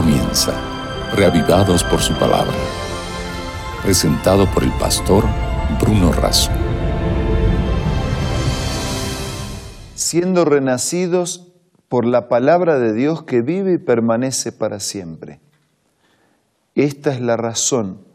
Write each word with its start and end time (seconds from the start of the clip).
comienza, 0.00 0.52
reavivados 1.16 1.82
por 1.82 1.98
su 1.98 2.14
palabra. 2.14 2.54
Presentado 3.82 4.46
por 4.54 4.62
el 4.62 4.70
pastor 4.78 5.24
Bruno 5.80 6.12
Razo. 6.12 6.52
Siendo 9.96 10.44
renacidos 10.44 11.52
por 11.88 12.06
la 12.06 12.28
palabra 12.28 12.78
de 12.78 12.94
Dios 12.94 13.24
que 13.24 13.42
vive 13.42 13.72
y 13.72 13.78
permanece 13.78 14.52
para 14.52 14.78
siempre. 14.78 15.40
Esta 16.76 17.10
es 17.10 17.20
la 17.20 17.36
razón 17.36 18.06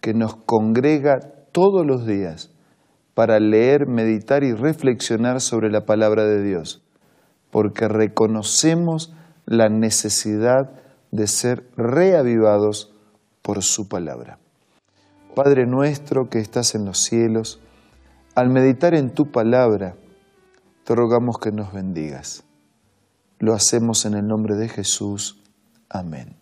que 0.00 0.14
nos 0.14 0.34
congrega 0.34 1.20
todos 1.52 1.86
los 1.86 2.06
días 2.06 2.50
para 3.14 3.38
leer, 3.38 3.86
meditar 3.86 4.42
y 4.42 4.52
reflexionar 4.52 5.40
sobre 5.40 5.70
la 5.70 5.84
palabra 5.86 6.24
de 6.24 6.42
Dios, 6.42 6.82
porque 7.52 7.86
reconocemos 7.86 9.14
la 9.46 9.68
necesidad 9.68 10.80
de 11.14 11.28
ser 11.28 11.70
reavivados 11.76 12.92
por 13.40 13.62
su 13.62 13.86
palabra. 13.86 14.40
Padre 15.36 15.64
nuestro 15.64 16.28
que 16.28 16.40
estás 16.40 16.74
en 16.74 16.84
los 16.84 16.98
cielos, 16.98 17.60
al 18.34 18.50
meditar 18.50 18.94
en 18.94 19.14
tu 19.14 19.30
palabra, 19.30 19.94
te 20.82 20.94
rogamos 20.94 21.38
que 21.38 21.52
nos 21.52 21.72
bendigas. 21.72 22.42
Lo 23.38 23.54
hacemos 23.54 24.06
en 24.06 24.14
el 24.14 24.26
nombre 24.26 24.56
de 24.56 24.68
Jesús. 24.68 25.40
Amén. 25.88 26.36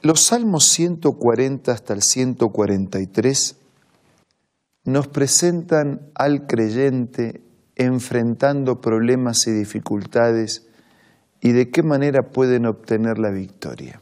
Los 0.00 0.20
Salmos 0.22 0.64
140 0.68 1.72
hasta 1.72 1.92
el 1.92 2.00
143 2.00 3.56
nos 4.84 5.08
presentan 5.08 6.10
al 6.14 6.46
creyente 6.46 7.42
enfrentando 7.76 8.80
problemas 8.80 9.46
y 9.46 9.50
dificultades 9.50 10.68
y 11.44 11.52
de 11.52 11.70
qué 11.70 11.82
manera 11.82 12.30
pueden 12.30 12.64
obtener 12.64 13.18
la 13.18 13.28
victoria. 13.28 14.00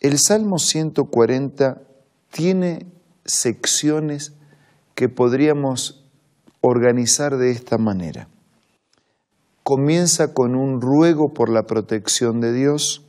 El 0.00 0.18
Salmo 0.18 0.58
140 0.58 1.82
tiene 2.30 2.86
secciones 3.26 4.32
que 4.94 5.10
podríamos 5.10 6.02
organizar 6.62 7.36
de 7.36 7.50
esta 7.50 7.76
manera. 7.76 8.26
Comienza 9.62 10.32
con 10.32 10.54
un 10.54 10.80
ruego 10.80 11.34
por 11.34 11.50
la 11.50 11.64
protección 11.64 12.40
de 12.40 12.54
Dios, 12.54 13.06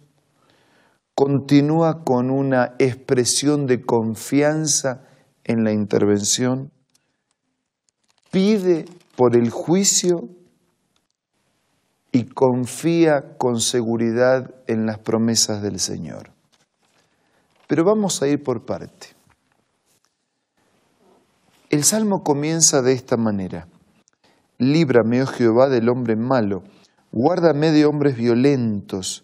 continúa 1.15 2.03
con 2.03 2.29
una 2.29 2.75
expresión 2.79 3.65
de 3.65 3.81
confianza 3.81 5.05
en 5.45 5.63
la 5.63 5.71
intervención, 5.71 6.69
pide 8.29 8.87
por 9.15 9.37
el 9.37 9.51
juicio 9.51 10.27
y 12.11 12.25
confía 12.25 13.37
con 13.37 13.61
seguridad 13.61 14.53
en 14.67 14.85
las 14.85 14.99
promesas 14.99 15.61
del 15.61 15.79
Señor. 15.79 16.31
Pero 17.67 17.85
vamos 17.85 18.21
a 18.21 18.27
ir 18.27 18.43
por 18.43 18.65
parte. 18.65 19.07
El 21.69 21.85
salmo 21.85 22.21
comienza 22.21 22.81
de 22.81 22.91
esta 22.91 23.15
manera. 23.15 23.67
Líbrame, 24.57 25.23
oh 25.23 25.25
Jehová, 25.25 25.69
del 25.69 25.87
hombre 25.87 26.17
malo, 26.17 26.63
guárdame 27.13 27.71
de 27.71 27.85
hombres 27.85 28.17
violentos, 28.17 29.23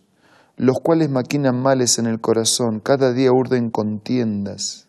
los 0.56 0.80
cuales 0.80 1.10
maquinan 1.10 1.62
males 1.62 2.00
en 2.00 2.06
el 2.08 2.22
corazón, 2.22 2.80
cada 2.80 3.12
día 3.12 3.34
urden 3.34 3.70
contiendas. 3.70 4.88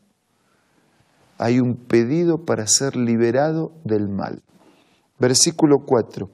Hay 1.37 1.59
un 1.59 1.75
pedido 1.75 2.45
para 2.45 2.67
ser 2.69 2.97
liberado 2.97 3.73
del 3.85 4.09
mal. 4.09 4.43
Versículo 5.19 5.85
4. 5.85 6.31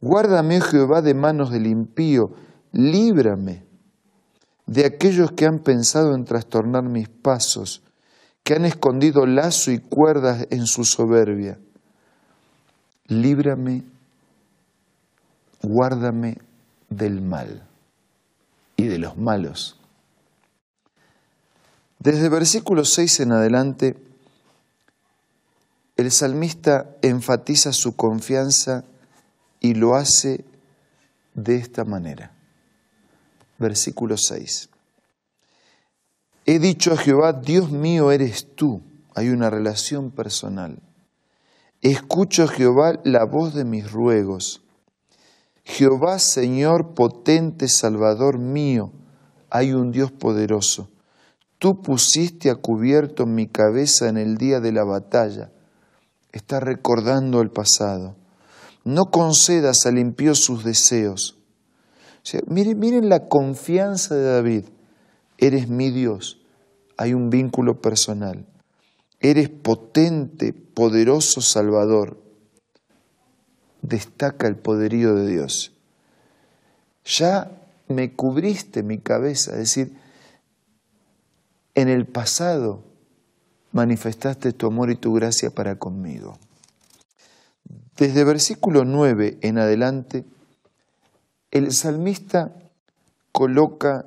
Guárdame, 0.00 0.60
Jehová, 0.60 1.02
de 1.02 1.14
manos 1.14 1.50
del 1.50 1.66
impío, 1.66 2.30
líbrame 2.72 3.64
de 4.66 4.86
aquellos 4.86 5.32
que 5.32 5.46
han 5.46 5.58
pensado 5.58 6.14
en 6.14 6.24
trastornar 6.24 6.84
mis 6.84 7.08
pasos, 7.08 7.82
que 8.42 8.54
han 8.54 8.64
escondido 8.64 9.26
lazo 9.26 9.72
y 9.72 9.78
cuerdas 9.78 10.46
en 10.50 10.66
su 10.66 10.84
soberbia. 10.84 11.58
Líbrame, 13.08 13.84
guárdame 15.62 16.38
del 16.88 17.20
mal 17.20 17.66
y 18.76 18.86
de 18.86 18.98
los 18.98 19.18
malos. 19.18 19.78
Desde 21.98 22.30
versículo 22.30 22.84
6 22.84 23.20
en 23.20 23.32
adelante, 23.32 23.96
el 25.96 26.10
salmista 26.10 26.96
enfatiza 27.02 27.72
su 27.72 27.94
confianza 27.94 28.84
y 29.60 29.74
lo 29.74 29.94
hace 29.94 30.44
de 31.34 31.56
esta 31.56 31.84
manera. 31.84 32.32
Versículo 33.58 34.16
6. 34.16 34.70
He 36.46 36.58
dicho 36.58 36.92
a 36.92 36.96
Jehová, 36.96 37.34
Dios 37.34 37.70
mío 37.70 38.10
eres 38.10 38.54
tú. 38.56 38.80
Hay 39.14 39.28
una 39.28 39.50
relación 39.50 40.10
personal. 40.10 40.78
Escucho, 41.82 42.48
Jehová, 42.48 43.00
la 43.04 43.24
voz 43.24 43.54
de 43.54 43.64
mis 43.64 43.90
ruegos. 43.92 44.62
Jehová, 45.64 46.18
Señor 46.18 46.94
potente, 46.94 47.68
Salvador 47.68 48.38
mío, 48.38 48.92
hay 49.50 49.72
un 49.72 49.92
Dios 49.92 50.10
poderoso. 50.10 50.88
Tú 51.58 51.82
pusiste 51.82 52.50
a 52.50 52.54
cubierto 52.54 53.26
mi 53.26 53.46
cabeza 53.46 54.08
en 54.08 54.16
el 54.16 54.38
día 54.38 54.60
de 54.60 54.72
la 54.72 54.84
batalla. 54.84 55.50
Está 56.32 56.60
recordando 56.60 57.42
el 57.42 57.50
pasado 57.50 58.16
no 58.84 59.10
concedas 59.10 59.86
al 59.86 59.98
impío 59.98 60.34
sus 60.34 60.64
deseos. 60.64 61.38
miren, 62.46 62.78
miren 62.78 63.08
la 63.08 63.28
confianza 63.28 64.14
de 64.14 64.24
David. 64.24 64.64
Eres 65.38 65.68
mi 65.68 65.90
Dios. 65.90 66.40
Hay 66.96 67.14
un 67.14 67.30
vínculo 67.30 67.80
personal. 67.80 68.46
Eres 69.20 69.48
potente, 69.48 70.52
poderoso 70.52 71.40
Salvador. 71.40 72.22
Destaca 73.82 74.46
el 74.46 74.56
poderío 74.56 75.14
de 75.14 75.26
Dios. 75.26 75.72
Ya 77.04 77.50
me 77.88 78.14
cubriste 78.14 78.82
mi 78.82 78.98
cabeza, 78.98 79.52
es 79.52 79.58
decir, 79.58 79.96
en 81.74 81.88
el 81.88 82.06
pasado 82.06 82.84
manifestaste 83.72 84.52
tu 84.52 84.66
amor 84.66 84.90
y 84.90 84.96
tu 84.96 85.12
gracia 85.14 85.50
para 85.50 85.76
conmigo. 85.76 86.38
Desde 87.96 88.24
versículo 88.24 88.84
9 88.84 89.38
en 89.42 89.58
adelante, 89.58 90.24
el 91.50 91.72
salmista 91.72 92.54
coloca 93.32 94.06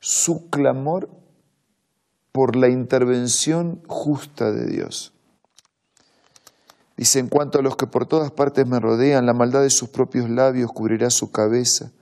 su 0.00 0.50
clamor 0.50 1.08
por 2.32 2.56
la 2.56 2.68
intervención 2.68 3.82
justa 3.86 4.50
de 4.50 4.66
Dios. 4.66 5.12
Dice, 6.96 7.18
en 7.18 7.28
cuanto 7.28 7.58
a 7.58 7.62
los 7.62 7.76
que 7.76 7.86
por 7.86 8.06
todas 8.06 8.30
partes 8.30 8.66
me 8.66 8.80
rodean, 8.80 9.26
la 9.26 9.34
maldad 9.34 9.62
de 9.62 9.70
sus 9.70 9.88
propios 9.88 10.30
labios 10.30 10.72
cubrirá 10.72 11.10
su 11.10 11.30
cabeza, 11.30 11.92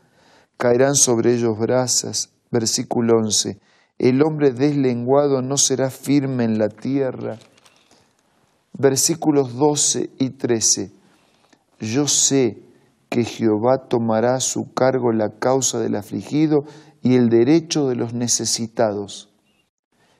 caerán 0.56 0.94
sobre 0.94 1.34
ellos 1.34 1.58
brasas. 1.58 2.30
Versículo 2.50 3.16
11, 3.18 3.58
el 3.98 4.22
hombre 4.22 4.52
deslenguado 4.52 5.40
no 5.40 5.56
será 5.56 5.90
firme 5.90 6.44
en 6.44 6.58
la 6.58 6.68
tierra. 6.68 7.38
Versículos 8.82 9.54
12 9.54 10.10
y 10.18 10.30
13, 10.30 10.90
yo 11.78 12.08
sé 12.08 12.64
que 13.08 13.22
Jehová 13.22 13.86
tomará 13.88 14.34
a 14.34 14.40
su 14.40 14.74
cargo 14.74 15.12
la 15.12 15.38
causa 15.38 15.78
del 15.78 15.94
afligido 15.94 16.64
y 17.00 17.14
el 17.14 17.28
derecho 17.28 17.88
de 17.88 17.94
los 17.94 18.12
necesitados. 18.12 19.32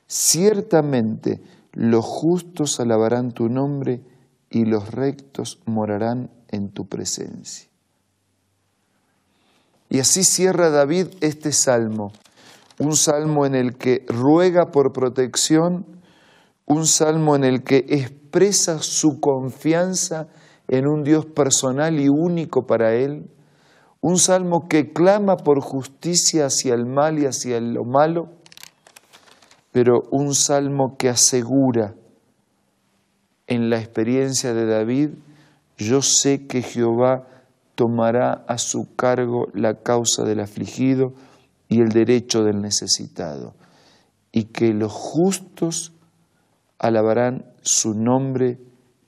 Ciertamente 0.07 1.41
los 1.73 2.05
justos 2.05 2.79
alabarán 2.79 3.33
tu 3.33 3.49
nombre 3.49 4.01
y 4.49 4.63
los 4.63 4.91
rectos 4.91 5.59
morarán 5.65 6.31
en 6.47 6.69
tu 6.69 6.87
presencia. 6.87 7.67
Y 9.89 9.99
así 9.99 10.23
cierra 10.23 10.69
David 10.69 11.07
este 11.19 11.51
salmo, 11.51 12.13
un 12.79 12.95
salmo 12.95 13.45
en 13.45 13.55
el 13.55 13.75
que 13.75 14.05
ruega 14.07 14.71
por 14.71 14.93
protección, 14.93 15.92
un 16.73 16.87
salmo 16.87 17.35
en 17.35 17.43
el 17.43 17.63
que 17.63 17.85
expresa 17.87 18.79
su 18.79 19.19
confianza 19.19 20.27
en 20.67 20.87
un 20.87 21.03
Dios 21.03 21.27
personal 21.27 21.99
y 21.99 22.09
único 22.09 22.65
para 22.65 22.95
él, 22.95 23.29
un 24.01 24.17
salmo 24.17 24.67
que 24.67 24.91
clama 24.91 25.37
por 25.37 25.61
justicia 25.61 26.47
hacia 26.47 26.73
el 26.73 26.87
mal 26.87 27.19
y 27.19 27.25
hacia 27.25 27.59
lo 27.61 27.83
malo, 27.85 28.29
pero 29.71 30.01
un 30.11 30.33
salmo 30.33 30.97
que 30.97 31.09
asegura 31.09 31.93
en 33.45 33.69
la 33.69 33.77
experiencia 33.77 34.53
de 34.53 34.65
David, 34.65 35.09
yo 35.77 36.01
sé 36.01 36.47
que 36.47 36.63
Jehová 36.63 37.27
tomará 37.75 38.45
a 38.47 38.57
su 38.57 38.95
cargo 38.95 39.47
la 39.53 39.75
causa 39.75 40.23
del 40.23 40.39
afligido 40.39 41.13
y 41.69 41.81
el 41.81 41.89
derecho 41.89 42.43
del 42.43 42.61
necesitado, 42.61 43.53
y 44.31 44.45
que 44.45 44.73
los 44.73 44.91
justos 44.91 45.92
alabarán 46.83 47.45
su 47.61 47.93
nombre 47.93 48.59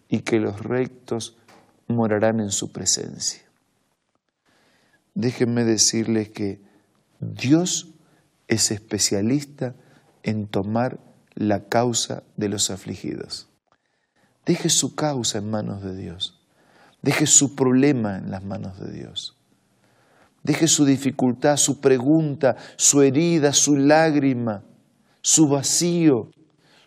y 0.08 0.20
que 0.22 0.40
los 0.40 0.62
rectos 0.62 1.36
morarán 1.88 2.40
en 2.40 2.50
su 2.50 2.72
presencia. 2.72 3.42
Déjenme 5.14 5.66
decirles 5.66 6.30
que 6.30 6.62
Dios 7.20 7.92
es 8.48 8.72
especialista 8.72 9.76
en 10.24 10.48
tomar 10.48 11.02
la 11.34 11.66
causa 11.66 12.24
de 12.38 12.48
los 12.48 12.72
afligidos. 12.72 13.50
Deje 14.46 14.70
su 14.70 14.96
causa 14.96 15.40
en 15.40 15.50
manos 15.50 15.84
de 15.84 15.98
Dios. 15.98 16.42
Deje 17.02 17.28
su 17.28 17.56
problema 17.56 18.20
en 18.20 18.32
las 18.32 18.46
manos 18.46 18.80
de 18.80 18.90
Dios. 18.94 19.36
Deje 20.44 20.70
su 20.70 20.86
dificultad, 20.86 21.58
su 21.58 21.82
pregunta, 21.82 22.56
su 22.78 23.02
herida, 23.02 23.52
su 23.52 23.76
lágrima, 23.76 24.64
su 25.22 25.50
vacío, 25.50 26.32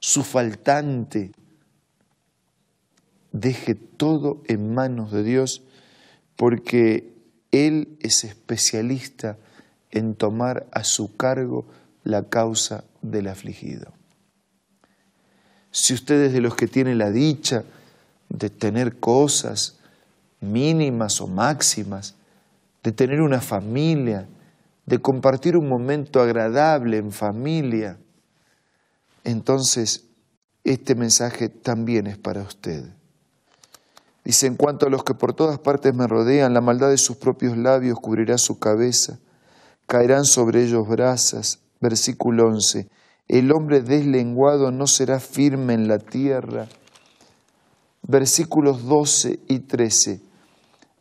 su 0.00 0.22
faltante. 0.22 1.32
Deje 3.32 3.74
todo 3.74 4.42
en 4.46 4.74
manos 4.74 5.12
de 5.12 5.22
Dios 5.22 5.62
porque 6.36 7.12
Él 7.50 7.96
es 8.00 8.24
especialista 8.24 9.36
en 9.90 10.14
tomar 10.14 10.66
a 10.72 10.84
su 10.84 11.16
cargo 11.16 11.66
la 12.04 12.24
causa 12.24 12.84
del 13.02 13.28
afligido. 13.28 13.92
Si 15.70 15.94
usted 15.94 16.22
es 16.22 16.32
de 16.32 16.40
los 16.40 16.54
que 16.54 16.66
tiene 16.66 16.94
la 16.94 17.10
dicha 17.10 17.64
de 18.28 18.50
tener 18.50 18.98
cosas 18.98 19.78
mínimas 20.40 21.20
o 21.20 21.26
máximas, 21.26 22.14
de 22.82 22.92
tener 22.92 23.20
una 23.20 23.40
familia, 23.40 24.26
de 24.86 24.98
compartir 25.00 25.56
un 25.56 25.68
momento 25.68 26.20
agradable 26.20 26.96
en 26.96 27.12
familia, 27.12 27.98
entonces 29.30 30.04
este 30.64 30.94
mensaje 30.94 31.48
también 31.48 32.06
es 32.06 32.19
para 32.19 32.42
usted. 32.42 32.84
Dice, 34.25 34.46
en 34.46 34.56
cuanto 34.56 34.86
a 34.86 34.90
los 34.90 35.04
que 35.04 35.14
por 35.14 35.34
todas 35.34 35.58
partes 35.58 35.94
me 35.94 36.06
rodean, 36.06 36.52
la 36.52 36.60
maldad 36.60 36.90
de 36.90 36.98
sus 36.98 37.16
propios 37.16 37.56
labios 37.56 37.98
cubrirá 38.00 38.36
su 38.36 38.58
cabeza, 38.58 39.19
caerán 39.86 40.25
sobre 40.25 40.64
ellos 40.64 40.86
brasas. 40.86 41.60
Versículo 41.80 42.48
11, 42.48 42.88
el 43.28 43.52
hombre 43.52 43.82
deslenguado 43.82 44.70
no 44.70 44.86
será 44.86 45.20
firme 45.20 45.75
en 45.75 45.88
la 45.88 45.98
tierra. 45.98 46.66
Versículos 48.02 48.84
12 48.84 49.40
y 49.48 49.60
13, 49.60 50.20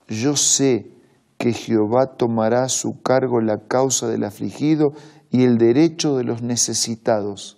yo 0.08 0.36
sé 0.36 0.92
que 1.38 1.54
Jehová 1.54 2.16
tomará 2.18 2.64
a 2.64 2.70
su 2.70 3.02
cargo 3.02 3.42
la 3.42 3.58
causa 3.68 4.08
del 4.08 4.24
afligido 4.24 4.94
y 5.32 5.44
el 5.44 5.58
derecho 5.58 6.16
de 6.16 6.24
los 6.24 6.42
necesitados. 6.42 7.57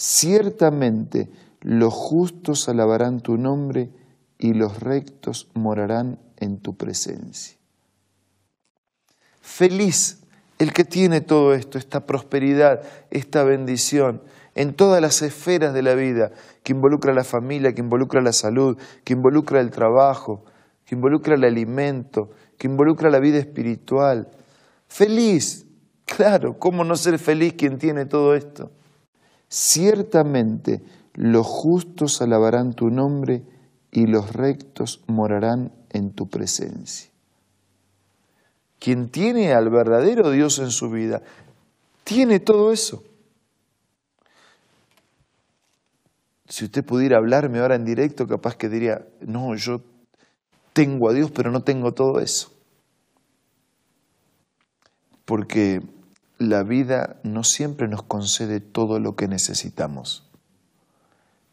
Ciertamente 0.00 1.28
los 1.60 1.92
justos 1.92 2.68
alabarán 2.68 3.20
tu 3.20 3.36
nombre 3.36 3.90
y 4.38 4.54
los 4.54 4.78
rectos 4.78 5.48
morarán 5.54 6.20
en 6.36 6.60
tu 6.60 6.76
presencia. 6.76 7.58
Feliz 9.40 10.20
el 10.60 10.72
que 10.72 10.84
tiene 10.84 11.20
todo 11.20 11.52
esto, 11.52 11.78
esta 11.78 12.06
prosperidad, 12.06 12.80
esta 13.10 13.42
bendición, 13.42 14.22
en 14.54 14.74
todas 14.74 15.02
las 15.02 15.20
esferas 15.22 15.74
de 15.74 15.82
la 15.82 15.94
vida, 15.94 16.30
que 16.62 16.74
involucra 16.74 17.12
la 17.12 17.24
familia, 17.24 17.72
que 17.72 17.80
involucra 17.80 18.20
la 18.20 18.32
salud, 18.32 18.78
que 19.02 19.14
involucra 19.14 19.60
el 19.60 19.72
trabajo, 19.72 20.44
que 20.84 20.94
involucra 20.94 21.34
el 21.34 21.42
alimento, 21.42 22.30
que 22.56 22.68
involucra 22.68 23.10
la 23.10 23.18
vida 23.18 23.38
espiritual. 23.38 24.28
Feliz, 24.86 25.66
claro, 26.04 26.56
¿cómo 26.56 26.84
no 26.84 26.94
ser 26.94 27.18
feliz 27.18 27.54
quien 27.54 27.78
tiene 27.78 28.04
todo 28.04 28.36
esto? 28.36 28.70
Ciertamente 29.48 30.82
los 31.14 31.46
justos 31.46 32.20
alabarán 32.22 32.74
tu 32.74 32.90
nombre 32.90 33.42
y 33.90 34.06
los 34.06 34.32
rectos 34.32 35.02
morarán 35.06 35.72
en 35.90 36.12
tu 36.12 36.28
presencia. 36.28 37.10
Quien 38.78 39.08
tiene 39.08 39.52
al 39.52 39.70
verdadero 39.70 40.30
Dios 40.30 40.58
en 40.58 40.70
su 40.70 40.90
vida, 40.90 41.22
tiene 42.04 42.38
todo 42.38 42.72
eso. 42.72 43.02
Si 46.48 46.64
usted 46.64 46.84
pudiera 46.84 47.18
hablarme 47.18 47.58
ahora 47.58 47.74
en 47.74 47.84
directo, 47.84 48.26
capaz 48.26 48.56
que 48.56 48.68
diría, 48.68 49.06
no, 49.20 49.54
yo 49.56 49.82
tengo 50.72 51.10
a 51.10 51.12
Dios, 51.12 51.30
pero 51.30 51.50
no 51.50 51.62
tengo 51.62 51.92
todo 51.92 52.20
eso. 52.20 52.52
Porque 55.24 55.82
la 56.38 56.62
vida 56.62 57.18
no 57.24 57.42
siempre 57.42 57.88
nos 57.88 58.02
concede 58.02 58.60
todo 58.60 59.00
lo 59.00 59.16
que 59.16 59.26
necesitamos, 59.26 60.30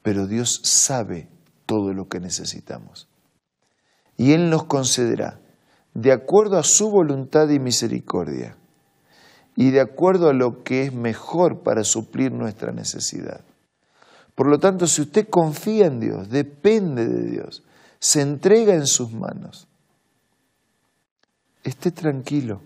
pero 0.04 0.28
Dios 0.28 0.62
sabe 0.64 1.28
todo 1.66 1.94
lo 1.94 2.08
que 2.08 2.20
necesitamos. 2.20 3.08
Y 4.18 4.34
Él 4.34 4.50
nos 4.50 4.66
concederá 4.66 5.40
de 5.96 6.12
acuerdo 6.12 6.58
a 6.58 6.64
su 6.64 6.90
voluntad 6.92 7.50
y 7.50 7.60
misericordia 7.60 8.58
y 9.56 9.72
de 9.72 9.82
acuerdo 9.82 10.30
a 10.30 10.34
lo 10.34 10.64
que 10.64 10.84
es 10.84 10.94
mejor 10.94 11.64
para 11.64 11.84
suplir 11.84 12.32
nuestra 12.32 12.72
necesidad. 12.72 13.42
Por 14.36 14.48
lo 14.48 14.60
tanto, 14.60 14.86
si 14.86 15.02
usted 15.02 15.30
confía 15.30 15.88
en 15.88 16.00
Dios, 16.00 16.30
depende 16.30 17.08
de 17.08 17.30
Dios, 17.30 17.64
se 18.00 18.22
entrega 18.22 18.76
en 18.76 18.86
sus 18.86 19.12
manos, 19.14 19.68
esté 21.64 21.92
tranquilo. 21.92 22.62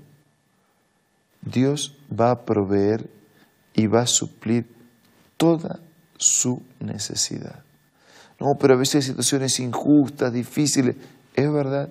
Dios 1.41 1.98
va 2.09 2.31
a 2.31 2.45
proveer 2.45 3.09
y 3.73 3.87
va 3.87 4.01
a 4.01 4.07
suplir 4.07 4.67
toda 5.37 5.79
su 6.17 6.61
necesidad. 6.79 7.63
No, 8.39 8.57
pero 8.59 8.75
a 8.75 8.77
veces 8.77 8.95
hay 8.95 9.01
situaciones 9.01 9.59
injustas, 9.59 10.31
difíciles. 10.31 10.95
Es 11.33 11.51
verdad. 11.51 11.89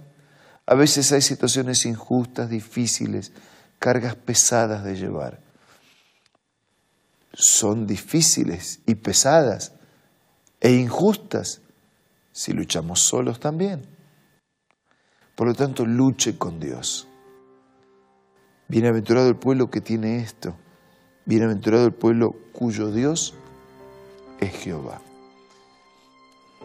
A 0.67 0.75
veces 0.75 1.13
hay 1.13 1.23
situaciones 1.23 1.87
injustas, 1.87 2.51
difíciles, 2.51 3.33
cargas 3.79 4.17
pesadas 4.17 4.85
de 4.85 4.97
llevar. 4.97 5.41
Son 7.33 7.87
difíciles 7.87 8.81
y 8.87 8.95
pesadas 8.97 9.73
e 10.61 10.73
injustas 10.73 11.63
si 12.33 12.53
luchamos 12.53 13.01
solos 13.01 13.41
también. 13.41 13.83
Por 15.35 15.49
lo 15.49 15.55
tanto, 15.55 15.87
luche 15.87 16.37
con 16.37 16.61
Dios. 16.61 17.08
Bienaventurado 18.69 19.29
el 19.29 19.37
pueblo 19.37 19.71
que 19.71 19.81
tiene 19.81 20.19
esto. 20.19 20.55
Bienaventurado 21.25 21.87
el 21.87 21.93
pueblo 21.93 22.37
cuyo 22.53 22.93
Dios 22.93 23.35
es 24.41 24.53
Jehová. 24.53 25.01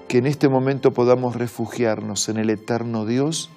Que 0.09 0.17
en 0.17 0.25
este 0.25 0.49
momento 0.49 0.93
podamos 0.93 1.37
refugiarnos 1.37 2.27
en 2.27 2.37
el 2.37 2.49
eterno 2.49 3.05
Dios 3.05 3.49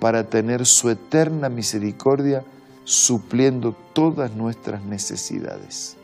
para 0.00 0.28
tener 0.28 0.66
su 0.66 0.90
eterna 0.90 1.48
misericordia 1.48 2.44
supliendo 2.84 3.74
todas 3.94 4.32
nuestras 4.32 4.82
necesidades. 4.82 5.96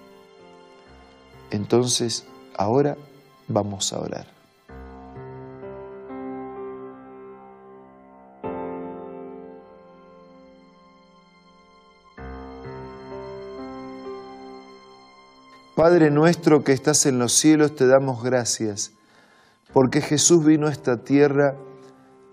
Entonces, 1.51 2.25
ahora 2.57 2.97
vamos 3.47 3.93
a 3.93 3.99
orar. 3.99 4.38
Padre 15.79 16.11
nuestro 16.11 16.65
que 16.65 16.73
estás 16.73 17.07
en 17.07 17.21
los 17.21 17.35
cielos, 17.35 17.77
te 17.77 17.87
damos 17.87 18.25
gracias, 18.25 18.91
porque 19.73 20.01
Jesús 20.01 20.45
vino 20.45 20.67
a 20.67 20.73
esta 20.73 21.05
tierra 21.05 21.55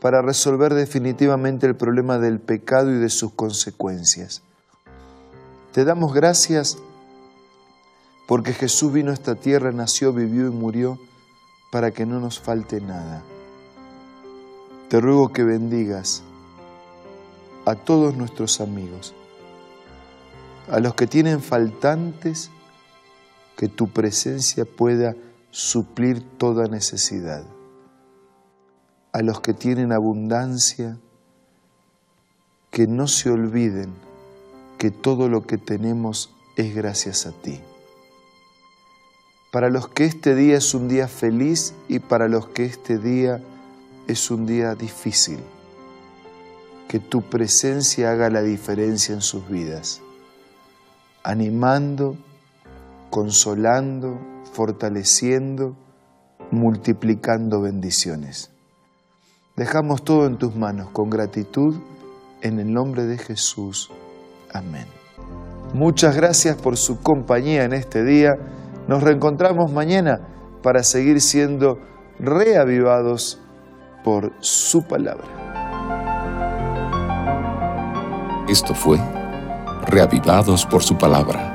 para 0.02 0.24
resolver 0.24 0.74
definitivamente 0.74 1.68
el 1.68 1.76
problema 1.76 2.18
del 2.18 2.40
pecado 2.40 2.90
y 2.90 2.98
de 2.98 3.12
sus 3.12 3.34
consecuencias. 3.34 4.42
Te 5.74 5.86
damos 5.86 6.12
gracias 6.12 6.80
porque 8.28 8.52
Jesús 8.52 8.92
vino 8.92 9.12
a 9.12 9.14
esta 9.14 9.36
tierra, 9.36 9.72
nació, 9.72 10.12
vivió 10.12 10.48
y 10.48 10.50
murió 10.50 10.98
para 11.72 11.92
que 11.92 12.08
no 12.08 12.20
nos 12.20 12.40
falte 12.40 12.82
nada. 12.82 13.22
Te 14.90 15.00
ruego 15.00 15.32
que 15.32 15.44
bendigas 15.44 16.24
a 17.68 17.76
todos 17.76 18.18
nuestros 18.18 18.60
amigos, 18.60 19.14
a 20.68 20.80
los 20.80 20.96
que 20.96 21.06
tienen 21.06 21.44
faltantes, 21.44 22.50
que 23.56 23.68
tu 23.68 23.90
presencia 23.90 24.66
pueda 24.66 25.16
suplir 25.52 26.22
toda 26.38 26.68
necesidad 26.68 27.44
a 29.16 29.22
los 29.22 29.40
que 29.40 29.54
tienen 29.54 29.94
abundancia, 29.94 30.98
que 32.70 32.86
no 32.86 33.08
se 33.08 33.30
olviden 33.30 33.94
que 34.78 34.92
todo 34.92 35.30
lo 35.30 35.48
que 35.48 35.58
tenemos 35.58 36.36
es 36.58 36.76
gracias 36.76 37.26
a 37.26 37.32
ti. 37.32 37.62
Para 39.54 39.70
los 39.70 39.88
que 39.88 40.04
este 40.04 40.36
día 40.36 40.58
es 40.58 40.74
un 40.74 40.90
día 40.90 41.08
feliz 41.08 41.74
y 41.88 42.00
para 42.00 42.28
los 42.28 42.50
que 42.50 42.66
este 42.66 42.98
día 42.98 43.42
es 44.08 44.30
un 44.30 44.46
día 44.46 44.76
difícil, 44.76 45.40
que 46.90 47.00
tu 47.00 47.22
presencia 47.22 48.12
haga 48.12 48.30
la 48.30 48.42
diferencia 48.42 49.16
en 49.16 49.22
sus 49.22 49.48
vidas, 49.48 50.02
animando, 51.24 52.18
consolando, 53.10 54.20
fortaleciendo, 54.54 55.76
multiplicando 56.52 57.62
bendiciones. 57.62 58.52
Dejamos 59.56 60.04
todo 60.04 60.26
en 60.28 60.38
tus 60.38 60.56
manos 60.56 60.90
con 60.92 61.10
gratitud 61.10 61.76
en 62.42 62.60
el 62.60 62.72
nombre 62.72 63.06
de 63.06 63.18
Jesús. 63.18 63.90
Amén. 64.54 64.86
Muchas 65.74 66.16
gracias 66.16 66.56
por 66.56 66.78
su 66.78 67.02
compañía 67.02 67.64
en 67.64 67.74
este 67.74 68.04
día. 68.04 68.36
Nos 68.88 69.02
reencontramos 69.02 69.72
mañana 69.72 70.20
para 70.62 70.84
seguir 70.84 71.22
siendo 71.22 71.80
reavivados 72.20 73.42
por 74.04 74.34
su 74.40 74.84
palabra. 74.84 75.26
Esto 78.48 78.76
fue 78.76 79.00
Reavivados 79.88 80.66
por 80.66 80.82
su 80.82 80.98
palabra, 80.98 81.55